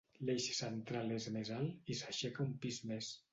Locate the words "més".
1.35-1.51, 2.95-3.13